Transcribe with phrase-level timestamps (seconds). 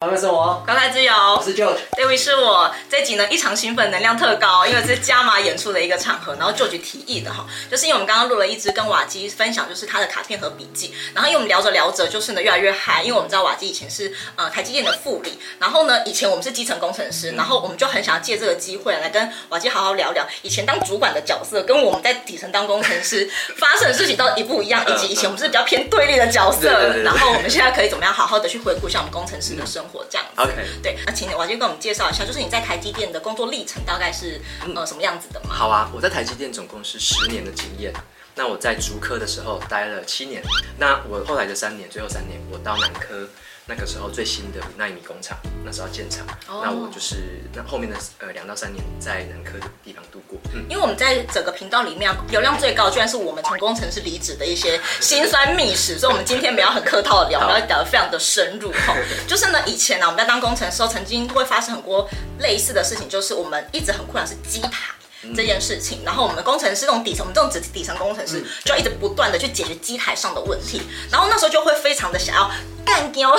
[0.00, 2.72] 欢迎收我，高台之友，我是 George，这位是我。
[2.88, 23.28] 这集呢异常兴奋，能量特高，因为这是加码演出的一个场合，然后 George 提议的哈，就是因为我们刚刚录了一支跟瓦基分享，就是他的卡片和笔记，然后因为我们聊着聊着，就是呢越来越嗨，因为我们知道瓦基以前是呃台积电的副理，然后呢以前我们是基层工程师，然后我们就很想要借这个机会来跟瓦基好好聊聊以前当主管的角色，跟我们在底层当工程师
[23.58, 30.42] 发生的事情到底一不一样，以及以前我们是比较偏对立的角色，然后我们现在可以怎么样好好的去回顾一下我们工程师的生活这样子。
[30.42, 30.54] OK。
[30.82, 34.40] 对，那请瓦基跟我们介绍一下，就是你在台积电的工作历程大概是
[34.74, 35.54] 呃什么样子的吗？
[35.54, 37.92] 好啊，我在台积电总共是十年的经验。
[38.34, 40.42] 那我在竹科的时候待了七年，
[40.78, 43.28] 那我后来的三年，最后三年我到南科。
[43.68, 46.64] 那个时候最新的纳米工厂，那时候要建厂，oh.
[46.64, 50.38] 那我就是那后面的呃两到三年在南科的地方度过。
[50.54, 58.96] 嗯，因为我们在整个频道里面流量最高，居然是我们从工程师离职的一些辛酸秘史，所以我们今天没有很客套的聊，我们要聊得非常的深入哈。
[59.28, 62.08] 就是呢，以前呢我们在当工程师时候，曾经会发生很多
[62.38, 64.94] 类似的事情，就是我们一直很困扰是机台。
[65.34, 72.50] 这件事情，然后我们的工程师这种底层，我们这种底底层工程师就要一直不断的去解决机台上的问题，然后那时候就会非常的想要
[72.84, 73.36] 干掉，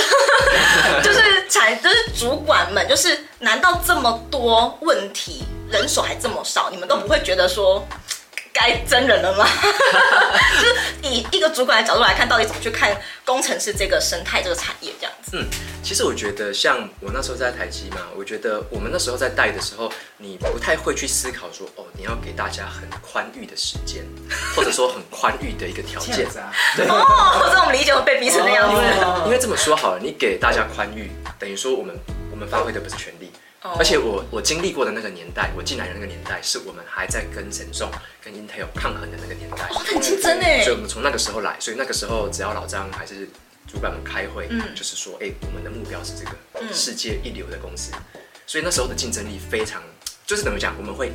[1.03, 7.87] 就是产就是主管们，就是难道这么多问题，人手还这么少，你们都不会觉得说？
[8.51, 9.47] 该真人了吗？
[10.59, 10.75] 就 是
[11.49, 15.31] 主管的角度来看，到底怎么去看工程师这个生态、这个产业这样子？
[15.33, 15.45] 嗯，
[15.83, 24.05] 其实我觉得，像我那时候在台积嘛，我觉得我们那时候在带的时候，你不太会去思考说，哦，你要给大家很宽裕的时间，
[24.55, 26.27] 或者说很宽裕的一个条件。
[26.75, 28.81] 对哦，这种理解会被逼成那样子。
[29.03, 31.95] 哦、因为这么说好了，你给大家宽裕，等于说我们
[32.31, 33.18] 我们发挥的不是全力。
[33.61, 37.91] 而且我我经历过的那个年代，我进来的那个年代，是我们还在跟神送、
[38.23, 40.63] 跟 Intel 抗衡的那个年代，哦、很竞争哎。
[40.63, 43.27] 所以我们从那个时候来，所以那个时候只要老张还是
[43.67, 47.91] 主管们开会，嗯、就是说，哎、欸，我们的目标是这个世界一流的公司。
[47.93, 49.83] 嗯、所以那时候的竞争力非常，
[50.25, 51.11] 就是怎么讲，我们会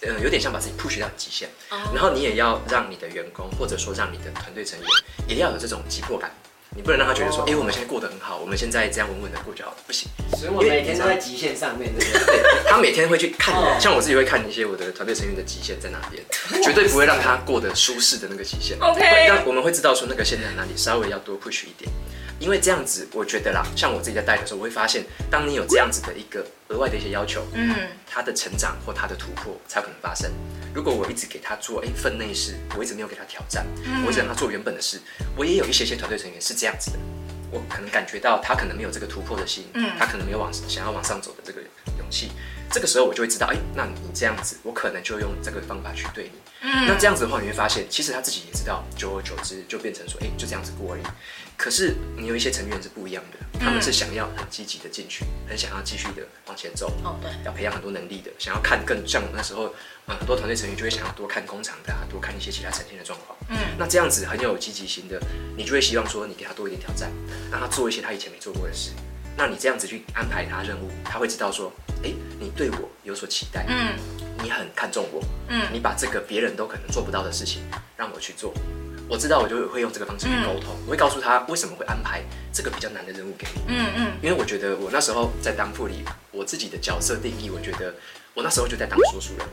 [0.00, 4.88] 呃有点像把自己 push 到极限，哦、然后你也要让你的员工或者说让你的团队成员
[5.28, 6.32] 也要有这种急迫感。
[6.76, 10.08] 你不能让他觉得说，哎、欸，我们现在过得很好，我们现在这样稳稳的过就好，不行。
[10.36, 12.40] 所以我每天都在极限上面，对不对？
[12.40, 16.22] 对，他每天会去看，像我自己会看一些我的团队成员的极限在哪边，
[16.62, 18.78] 绝对不会让他过得舒适的那个极限。
[18.80, 21.90] OK，那我们会知道说那个线在哪里，稍微要多 push 一点。
[22.38, 27.74] 因为这样子，我觉得啦，像我自己在带的时候，我会发现，当你有这样子的一个额外的一些要求，嗯，
[28.06, 30.30] 他的成长或他的突破才有可能发生。
[30.72, 35.00] 如果我一直给他做哎分内事，我一直没有给他挑战，嗯、我一直让他做原本的事，
[35.36, 36.98] 我也有一些些团队成员是这样子的，
[37.50, 41.60] 我可能感觉到他可能没有这个突破的心，嗯，他可能没有往想要往上走的这个
[41.98, 42.30] 勇气。
[42.70, 46.30] 这个时候我就会知道，哎，那你这样子，我可能就用这个方法去对你。
[46.60, 51.02] 嗯，那这样子的话，你会发现，其实他自己也知道，久而久之就变成说，哎，就这样子过而已。
[51.56, 56.92] 可是你有一些成员是不一样的，他们是想要很积极的进去，很想要继续的往前走。
[57.02, 59.74] 哦，对，要培养很多能力的，想要看更像那时候，
[60.06, 63.36] 呃，很多团队成员就会想要多看工厂的啊，多看一些其他呈现的状况。
[63.48, 65.20] 嗯，那这样子很有积极性的，
[65.56, 67.10] 你就会希望说，你给他多一点挑战，
[67.50, 68.90] 让他做一些他以前没做过的事。
[69.38, 71.72] 那你这样子去安排他任务，他会知道说，
[72.02, 72.10] 哎，
[72.40, 73.94] 你对我有所期待，嗯，
[74.42, 77.62] 你很看重我，嗯，你把这个别人都可能做不到的事情
[77.96, 78.52] 让我去做，
[79.08, 82.20] 我知道我就会用这个方式去沟通，嗯，我会告诉他为什么会安排
[82.52, 87.94] 这个比较难的任务给你，嗯嗯，因为我觉得我那时候在当副理，我自己的角色定义，我觉得
[88.34, 89.46] 我那时候就在当说书人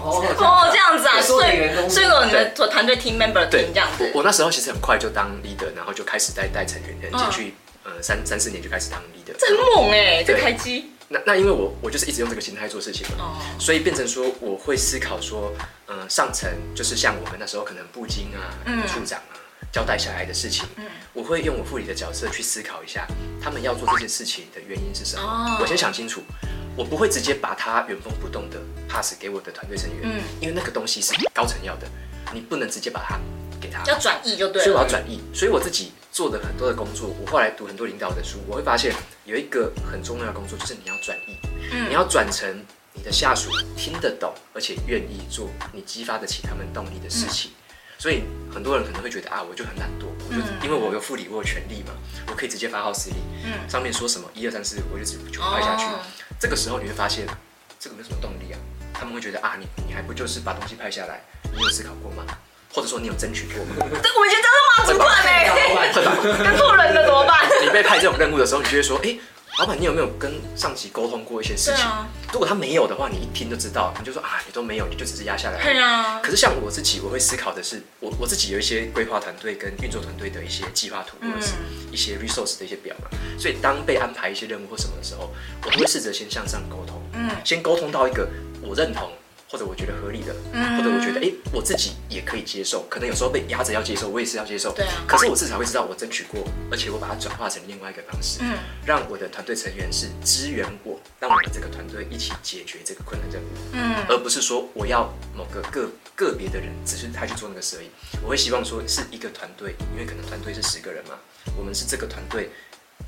[0.00, 7.54] 哦 哦，这样子啊，所以所以我你的团队 team member 对这样子，我我那时候其实很快就当 leader，然后就开始带带成员进去。
[7.90, 10.22] 呃，三三四年就开始当 leader，真猛哎！
[10.22, 10.92] 这台机。
[11.12, 15.52] 那那因为我我就是一直用这个心态做事情嘛，哦、所以变成说我会思考说，
[15.86, 19.34] 呃，上层就是像我们那时候可能部经啊、嗯、处长啊
[19.72, 23.08] 交代下来的事情，嗯、我会用我副理的角色去思考一下，
[23.42, 25.22] 他们要做这件事情的原因是什么。
[25.22, 26.22] 哦、我先想清楚，
[26.76, 31.88] 我不会直接把它原封不动的 pass 给我的团队成员，嗯、因为那个东西是高层要的，
[32.32, 33.18] 你不能直接把它
[33.86, 34.64] 要转译就对了。
[34.64, 35.92] 所以我要转译，所以我自己。
[36.12, 38.92] 做的很多的工作，我后来读很多领导的书，我会发现
[39.24, 41.38] 有一个很重要的工作，就是你要转译，
[41.70, 42.64] 嗯、你要转成
[42.94, 47.52] 你的下属听得懂，而且愿意做你激发得起他们动力的事情。
[47.52, 47.64] 嗯、
[47.96, 51.94] 所以很多人可能会觉得啊，我就很懒惰，我就、嗯、因为我有副理，我有权利嘛，
[52.26, 55.84] 我可以直接发号施令，嗯、上面说什么一二三四，我就直接就拍下去。
[55.84, 56.00] 哦、
[56.40, 57.24] 这个时候你会发现，
[57.78, 58.58] 这个没什么动力啊，
[58.92, 61.22] 他们会觉得啊，你你还不就是把东西拍下来，
[61.54, 62.26] 你有思考过吗？
[62.72, 63.74] 或者说你有争取过吗？
[64.02, 65.92] 这我觉得真 的骂主管哎，
[66.44, 67.48] 跟错人了怎么办？
[67.62, 69.20] 你被派这种任务的时候，你就会说，哎、欸，
[69.58, 71.84] 老板，你有没有跟上级沟通过一些事情？
[71.84, 75.62] 啊、如果他没有的话，你一听就知道，你就说啊，你都没有，你就只是压下来。
[75.62, 76.20] 对啊。
[76.22, 81.52] 可是像我自己，我会思考的是，我我自己有一些规划团队跟运作团队的一些计划图，或者是
[81.90, 83.08] 一些 resource 的一些表嘛。
[83.38, 85.30] 所以当被安排一些任务或什么的时候，
[85.64, 88.28] 我都会试着先向上沟通，嗯，先沟通到一个
[88.62, 89.10] 我认同。
[89.50, 92.86] 或者我觉得合理的，嗯、或者我觉得哎、欸，我自己也可以接受。
[92.88, 94.70] 可能有时候被压着要接受，我也是要接受。
[94.72, 95.02] 对啊。
[95.08, 98.56] 可是我至少会知道我争取过，而且我把它转化成另外一个方式，嗯，
[98.86, 107.90] 让我的团队成员是支援我，让我们这个团队一起解决这个困难任务，嗯，而不是说我要某个个个别的人，只是他去做那个事而已。
[108.22, 111.18] 我会希望说是一个团队，因为可能团队是十个人嘛，
[111.56, 112.50] 我们是这个团队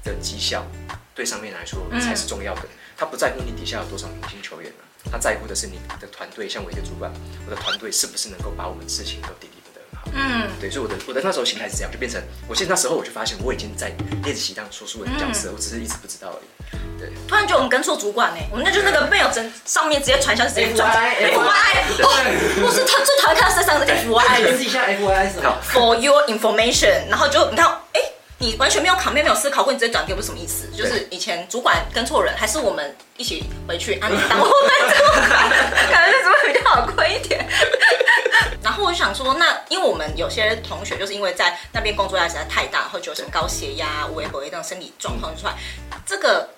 [0.02, 0.66] 的绩效，
[1.14, 2.62] 对上面来说才是重要的。
[2.96, 4.82] 他不在乎你底下有多少明星球员啊。
[5.10, 7.12] 他在乎的是你的团队，像我一个主管，
[7.46, 10.08] 我的团队是不是能够把我们事情都滴滴得很好？
[10.14, 16.98] 嗯，对，所以我的我的那时候心态是这样，就变成我现在那时候我就发现我已经在练习当说书人的角色，嗯、我只是一直不知道而已。
[16.98, 21.52] 对，突然觉得我们跟错主管呢，我们那就是那个没有真上面直接传销直接转 F Y
[22.62, 28.12] 我是他最讨厌看到身上的 F Y 解释一下 F Y 什么？For your information，然后就你看，哎、欸。
[28.38, 30.66] 你完全没有考虑，没有思考过，你直接转给我是什么意思？
[30.76, 32.92] 就是以前主管跟错人，还是我们
[33.22, 34.52] 一起回去安当我们
[34.96, 35.48] 主管，
[35.92, 37.48] 感觉是不是比较好亏一点？
[38.60, 45.54] 然后我就想说，那因为我们有些同学就是因为在那边工作压力实在太大，然后就有什么高血压、微博这种身体状况出来，
[46.04, 46.48] 这个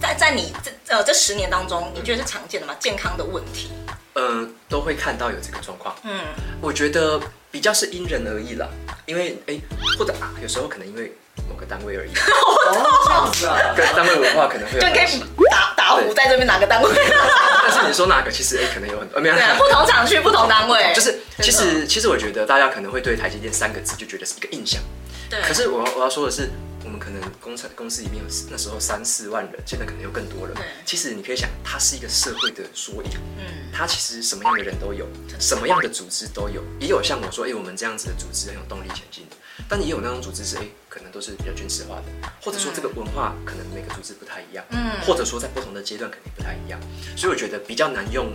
[0.00, 2.74] 在在你这呃这十年当中，你觉得是常见的吗？
[2.80, 3.70] 健康的问题？
[4.14, 5.94] 嗯、呃，都会看到有这个状况。
[6.02, 6.18] 嗯，
[6.60, 7.20] 我觉得
[7.52, 8.68] 比较是因人而异了，
[9.06, 9.56] 因为哎，
[9.96, 11.12] 或者啊，有时候可能因为。
[11.48, 16.90] 某个单位而已， 哦，这样子啊，跟单位文化可能会就可以打打虎在这边哪个单位，
[17.64, 24.82] 但是你说哪个，其实哎，可能有很多，没有， 不同厂区不同单位，就是其实其实我觉得大家可能会对台积电三个字就觉得是一个印象，
[25.30, 26.50] 对，可是我我要说的是，
[26.84, 30.54] 我们可能工厂公司里面有那时候三四万人，现在可能有更多了，
[30.84, 35.06] 其实你可以想，它是一个社会的缩影，嗯，它其实什么样的人都有，
[35.40, 39.36] 什么样的组织都有，也有像我说，哎，我们这样子的组织很有动力前进的。
[39.68, 42.04] 但也有那种组织是，哎，可能都是比较军事化的，
[42.42, 46.78] 或者说这个文化可能每个组织不太一样，嗯，或者说在不同的阶段肯定不太一样，
[47.16, 48.32] 所以我觉得比较难用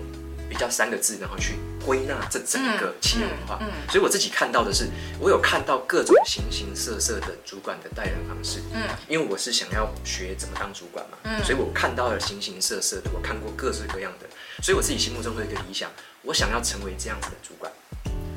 [0.49, 1.55] 比较三个字，然后去
[1.85, 3.57] 归纳这整个企业文化。
[3.61, 4.87] 嗯，所以我自己看到的是，
[5.19, 14.27] 我有看到各种形形色色的主管的待人方式，嗯，因为我是想要学怎么当主管嘛，嗯，所以我看到了形形色色的，我看过各式各样的，
[14.61, 15.89] 所以我自己心目中会有一个理想，
[16.21, 17.71] 我想要成为这样子的主管。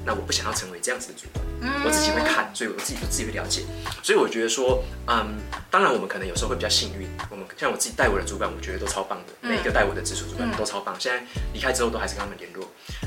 [0.07, 3.63] 那我不想要成为这样子的主管，嗯、我自己会看，所以我自己我自己会了解，
[4.05, 5.37] 所以我觉得说，嗯，
[5.69, 11.21] 当然我们可能有时候会比较幸运，我们像我自己带我的主管，我觉得都超棒的，嗯、每一个带我的直属主管都超棒，嗯、现在
[11.53, 12.65] 离开之后都还是跟他们联络，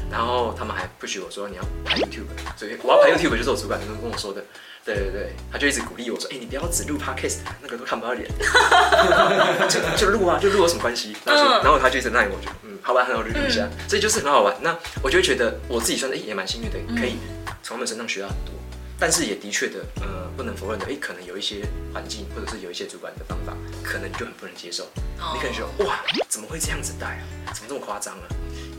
[0.10, 2.26] 然后他们还不许我说你要拍 YouTube，
[2.58, 4.44] 所以我要拍 YouTube 就是我主管跟跟我说的。
[4.86, 8.28] 对对对，他就一直鼓励我说：“哎、欸，你不要只录 podcast，那个都看不到脸，
[9.70, 14.56] 就就录啊，就录有什么关系？”然后，然后他就一直赖我就嗯，好吧，很好录一下，嗯、所以就是很好玩。
[14.62, 17.18] 那我就会觉得我自己算是也蛮幸运的，可以
[17.62, 18.54] 从他们身上学到很多。
[19.00, 24.84] 但是也的确的，呃，不能否认的，哎、欸，可能有一些环境或者是有一些主管的方法，可能你就很不能接受。
[25.20, 27.54] 哦、你可能觉得哇，怎么会这样子带啊？
[27.54, 28.26] 怎么这么夸张啊？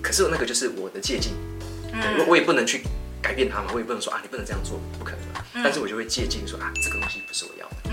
[0.02, 1.32] 可是那个就是我的借镜，
[1.90, 2.82] 对，我我也不能去。
[3.22, 5.20] 改变他嘛，我也不能说啊，你不能这样做，不可能。
[5.52, 7.76] 嗯、但是我就会借镜说啊，这个东西不是我要的。
[7.90, 7.93] 嗯，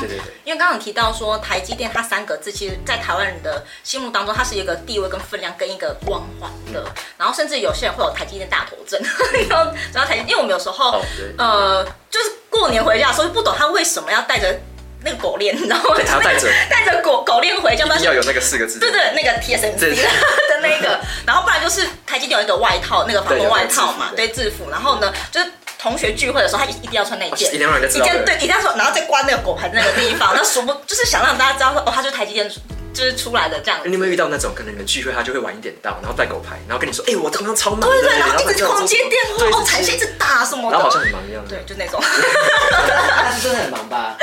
[0.00, 0.34] 对对对。
[0.44, 6.82] 因为刚刚有提到说台积电，它三个字，其实在台湾人的心目当中，它是一个地位跟分量跟一个光环的。
[6.86, 9.00] 嗯、然后甚至有些人会有台积电大头症，
[9.48, 11.02] 然后然后台积，因为我们有时候、哦、
[11.38, 14.60] 呃，就是过年回家的时候就不懂他为什么要带着。
[15.02, 15.94] 那个狗链，你知道吗？
[15.96, 18.78] 对，他带着带着狗狗链回家，一定要有那个四个字。
[18.78, 24.68] 对对，那个 TSMC 的那个，然后不然就是台积电有一个外套，那个防风外套嘛，对制服。
[24.70, 28.06] 然后呢，就是同学聚会的时候，他一一定要穿那一件，一定要让人家知道。
[28.26, 32.50] 对，一定要说，然后再关那个狗牌那个地方，那数不就是想让大家知道说，哦，他就是台积电。
[32.92, 33.88] 就是出来的这样子。
[33.88, 37.80] 你有没有遇到那种可能你们聚会，他就会晚一点到，然后带狗牌，然后跟你说，哎，我刚刚超忙。
[37.80, 40.76] 对对，然后一直狂接电话，哦，产线一直打什么的。
[40.76, 41.42] 然后好像很忙一样。
[41.48, 42.00] 对，就那种。
[42.02, 44.16] 他是真的很忙吧？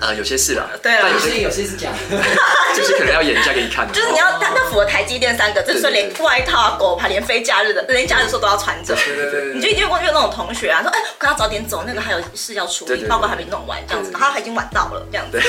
[0.00, 0.68] 呃，有些事啦。
[0.82, 1.00] 对啊。
[1.02, 2.16] 但有些有些是假的。
[2.74, 3.86] 就是可能要演一下给你看。
[3.92, 8.94] 就是你要他他符合台积电三个，就是说连外套、狗牌，连非假日的，连假日的时候都要穿着。
[9.06, 9.54] 对对对。
[9.54, 15.40] 你就一定会遇到那种同学啊，说，哎，刚刚早点走，那个还有事要处理，报告还没弄完，这样子，他已经晚到了，这样子。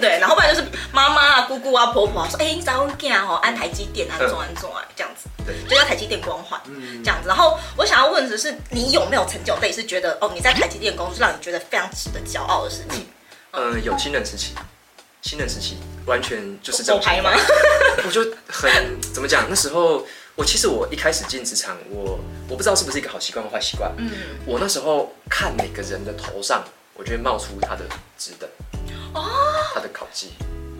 [0.00, 0.18] 对。
[0.18, 2.74] 然后不然就是妈妈啊、姑姑啊、婆婆啊说，哎，你早。
[3.26, 7.28] 哦，安台积电，安装安装啊，这样子，对，就叫台积电光环，嗯，这样子。
[7.28, 13.06] 然后我想要问的是，你有没有成就类是觉得哦，你在台积电工作让你觉得非常值得骄傲的事情？
[13.52, 14.54] 嗯，有新人时期，
[15.22, 17.30] 新人时期完全就是这种牌吗？
[18.06, 19.46] 我就很怎么讲？
[19.48, 20.04] 那时候
[20.34, 22.18] 我其实我一开始进职场，我
[22.48, 23.92] 我不知道是不是一个好习惯或坏习惯。
[23.98, 24.10] 嗯，
[24.46, 27.84] 我那时候看每个人的头上，我就会冒出他的
[28.18, 28.48] 职等
[29.14, 29.30] 哦，
[29.74, 30.32] 他的考绩。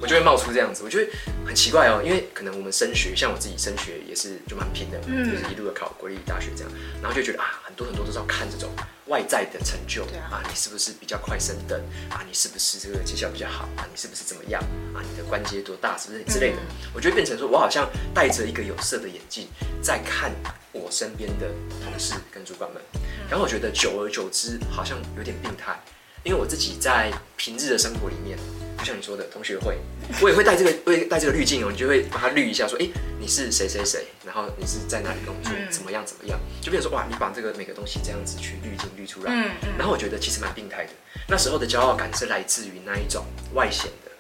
[0.05, 1.11] 我就会冒出这样子，我觉得
[1.47, 6.71] 很奇怪哦，因为可能我们升学，像我自己升学也是就蛮拼的，嗯，就是一路的考国立大学这样，
[7.01, 8.69] 然后就觉得啊，很多很多都是要看这种
[9.07, 11.81] 外在的成就，对啊，啊，你是不是比较快升等
[12.11, 12.21] 啊？
[12.29, 13.89] 你是不是这个绩效比较好啊？
[13.91, 14.61] 你是不是怎么样
[14.93, 15.01] 啊？
[15.01, 16.59] 你的关节多大，是不是之类的？
[16.59, 19.49] 嗯、我觉得变成说我好像戴着一个有色的眼镜
[19.81, 20.31] 在看
[20.73, 21.49] 我身边的
[21.83, 22.83] 同事跟主管们，
[23.31, 25.81] 然后我觉得久而久之好像有点病态。
[26.25, 28.39] 因为我自己在平日的生活里面，
[28.79, 29.77] 就像你说的同学会，
[30.23, 32.89] 我也会带这个，会带这个滤镜哦，你就会把它滤一下，说，哎，
[33.21, 40.93] 你是谁谁谁，然后你是在哪里工作，怎么样怎么样，就变成说，哇，你把这个每个东西这样子去滤镜滤出来，嗯嗯，然后我觉得其实蛮病态的。
[41.29, 44.11] 那时候的骄傲感是来自于那一种外显的，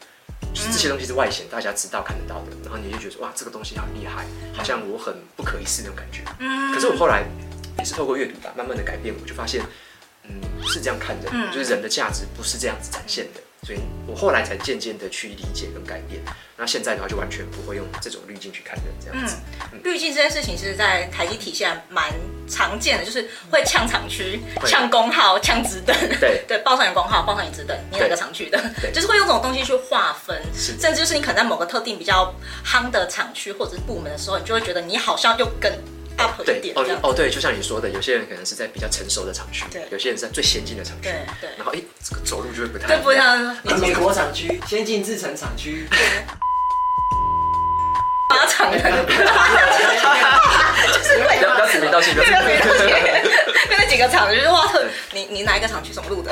[0.52, 6.22] 就是这些东西是外显，大家知道看得到的，然后你就觉得说，哇，这个东西好厉害，好像我很不可一世那种感觉。
[6.74, 7.24] 可是我后来
[7.78, 9.64] 也是透过阅读吧，慢慢的改变，我就发现。
[10.28, 16.20] 嗯，是这样看人，嗯、就是人的价值不是这样子展现的，所以我后来才渐渐的去理解跟改变。
[16.56, 19.36] 那现在的话，就完全不会用这种滤镜去看人这样子。
[19.72, 22.12] 嗯，滤镜、嗯、这件事情，其实，在台积体现蛮
[22.48, 25.96] 常见的，就是会呛厂区、呛工号、呛职等。
[26.20, 28.62] 对 对，报上你工号，报上你职等，你哪个厂区的？
[28.80, 32.32] 对，就是会用这种东西去划分，是甚至就是你可能在某个特定比较
[32.64, 35.72] 夯的厂区或者是部门的时候，你就会觉得你好像又跟。
[36.44, 41.50] 对哦哦对，就像你说的，有些人可能是在比较成熟的厂区，对，有些人是在最先进的厂区，对对。
[41.56, 43.56] 然后哎，这个走路就会不太对，不一样。
[43.80, 45.88] 美国厂区、先进制程厂区，
[48.28, 48.78] 八厂的，
[50.92, 52.86] 就是不要指名道姓，不要指名道姓。
[53.70, 54.70] 那几个厂就是哇，
[55.12, 56.30] 你你哪一个厂区什么路的？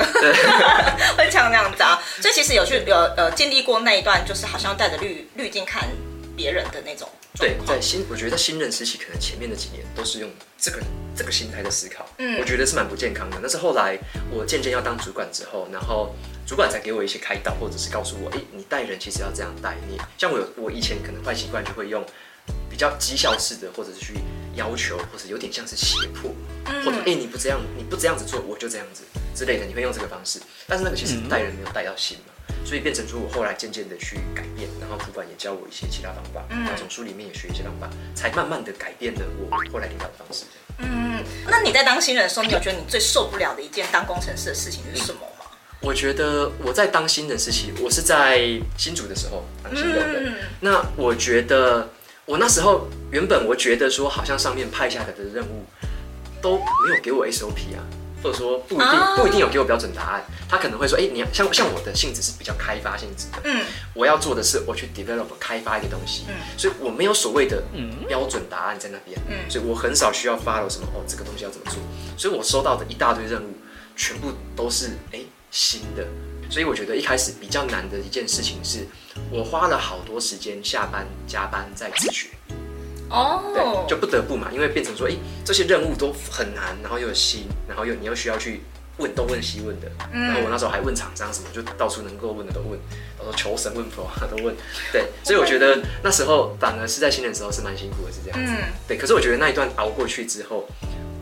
[1.17, 2.01] 会像那样子啊。
[2.21, 5.89] 所以其实有去有呃经历过那一段，就是好像带着滤滤镜看
[6.35, 7.09] 别人的那种。
[7.39, 10.79] 对，在新，我觉得在新人时期，可能前面的几年都是用这个
[11.15, 13.37] 这个心态在思考，嗯，我觉得是蛮不健康的。
[13.41, 13.97] 但是后来
[14.29, 19.75] 我渐渐要当主管之后，然后主管才给我一些开导，或者是告诉我，哎，你带人其实要这样带。
[19.89, 22.05] 你像我有，我以前可能坏习惯就会用
[22.69, 24.13] 比较绩效式的，或者是去
[24.55, 26.31] 要求，或者有点像是胁迫，
[26.65, 29.01] 嗯、或者哎你不这样，你不这样子做，我就这样子
[29.35, 30.39] 之类的，你会用这个方式。
[30.67, 32.32] 但是那个其实带人没有带到心嘛。
[32.65, 40.45] 所以变成说，我后来渐渐的去改变，然后主管也教我一些其他方法，然后从书里面也学一些方法，才慢慢的改变了我后来领导的方式。
[40.79, 45.45] 嗯，那你在当新人的时候，你有觉得你最受不了的一件当工程师的事情是什么吗？
[45.81, 48.39] 我觉得我在当新人时期，我是在
[48.77, 50.19] 新竹的时候当新人的。
[50.21, 51.89] 嗯、那我觉得
[52.25, 55.65] 我那时候原本我觉得说，好像上面派下来的任务
[56.41, 57.83] 都没有给我 SOP 啊。
[58.23, 67.61] 或者说不一定不一定有给我标准答案，他可能会说，哎，你要像像我的性质是比较开发性质的，嗯，我要做的是我去 develop 开发一个东西，嗯，所以我没有所谓的
[68.07, 71.79] 标准答案在那边，嗯，所以我很少需要 follow 什么哦，这个东西要怎么做，
[72.17, 73.53] 所以我收到的一大堆任务
[73.95, 75.19] 全部都是哎
[75.51, 76.07] 新的，
[76.49, 78.87] 所以我觉得一开始比较难的一件事情是，
[79.29, 82.29] 我花了好多时间下班加班在自学。
[83.13, 85.13] 哦，对，就不得不嘛，因为变成说，哎，
[85.45, 88.61] 这些任务都很难，然后又有新，然后又你又需要去
[88.97, 92.79] 问东问西问的，嗯、然后我那时候还问厂商什么，就到处能够问的都问，
[93.15, 94.55] 到时候求神问佛都问，
[94.91, 98.97] 对，所以我觉得那时候反而是在新人的时候是蛮辛苦的，是这样子，嗯、对。
[98.97, 100.67] 可是我觉得那一段熬过去之后，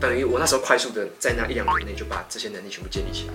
[0.00, 3.34] 等于我那时候快速的在那一两年内就把这些能力全部建立起来，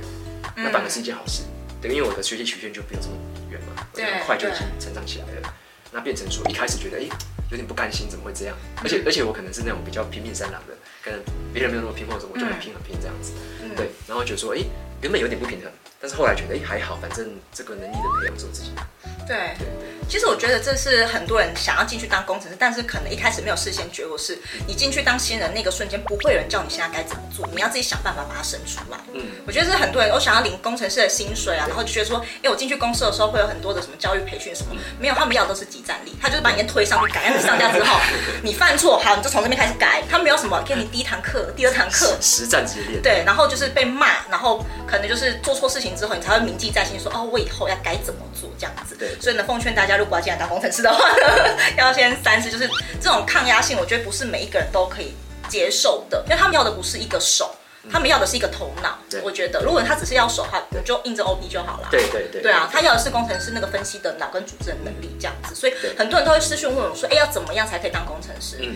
[0.56, 1.44] 嗯、那反而是一件好事，
[1.80, 3.16] 对，因为我的学习曲线就不用这么
[3.52, 5.54] 远嘛，对，很快就已经成长起来了，
[5.92, 7.10] 那变成说一开始觉得，哎。
[7.50, 8.54] 有点不甘心，怎么会这样？
[8.84, 11.18] 而且而且我可能是那种比较拼命三郎的，可能
[11.54, 13.32] 别人没有那么拼，或者我就很拼很拼这样子，
[13.64, 13.88] 嗯、对。
[14.06, 14.60] 然后觉得说，哎，
[15.02, 18.82] 原本有点不平衡，但是后来觉得，哎，还好，反正这个能力的培养是我自己的。
[19.26, 19.87] 对对对。
[20.08, 28.98] 其实我觉得这是很多人想要进去当工程师，但是可能一开始没有事先觉悟，是你进去当新人那个瞬间，不会有人叫你现在该怎么做，你要自己想办法把它省出来。
[29.14, 38.00] 嗯，我觉得是很多人我想要领工程师的薪水啊，然后就觉得说，哎，我进去公司的时候会有很多的什么教育培训什么，没有，他们要的都是即战力，他就是把你先推上去改，让你上架之后，
[38.42, 43.02] 你犯错，好，你就从这边开始改，他没有什么给你第一堂课、第二堂课，实战直接练。
[43.02, 48.96] 对，然后就是被骂，然后可能就是做错事情之后，你才会铭记在心，说哦，我以后要该怎么做这样子。
[48.98, 50.82] 对，所以呢，奉劝大家，如果要进来当工程师。
[50.82, 52.70] 的话呢，要先三思，就是
[53.02, 55.16] 这种抗压性，我觉得不是每一个人都可以
[55.50, 57.56] 接受的，因为他们要的不是一个手，
[57.92, 58.98] 他们要的是一个头脑。
[59.24, 61.88] 我觉得，如果他只是要手的话，我就印着 OB 就好了。
[61.90, 62.42] 对对对。
[62.42, 68.58] 对啊，他要的是工程师那个分析的脑跟组织的能力这样子，所以很多人都会私讯问我说，哎，要怎么样才可以当工程师？
[68.62, 68.76] 嗯。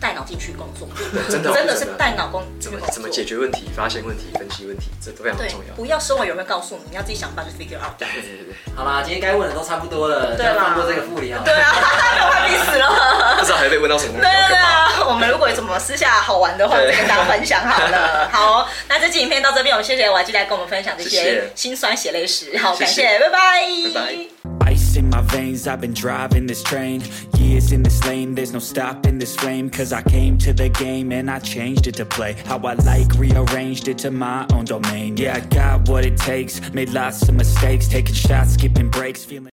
[0.00, 0.88] 带脑进去工作，
[1.28, 5.74] 真的真的是带脑工怎么怎么解决问题、发现问题、分析问题，这都非常重要。
[5.74, 7.92] 不要说我有没有告诉你，你要自己想办法去 figure out。
[7.98, 11.42] 对对对，好啦，今天该问的都差不多了，对，放过这个副理啊。
[11.44, 11.70] 对啊，
[12.30, 14.14] 快逼死了， 不知道还被问到什么。
[14.14, 18.28] 对对啊，我们如果有什么私下好玩的话，再跟大家分享好了。
[18.32, 22.56] 好，那这期影片到这边，我们谢谢瓦基来跟我们分享这些心酸血泪史。
[22.58, 23.38] 好，感谢，拜拜。
[23.94, 24.70] 拜拜。
[27.60, 29.68] Years in this lane, there's no stopping this flame.
[29.68, 32.32] Cause I came to the game and I changed it to play.
[32.46, 35.18] How I like, rearranged it to my own domain.
[35.18, 36.72] Yeah, I got what it takes.
[36.72, 39.48] Made lots of mistakes, taking shots, skipping breaks, feeling.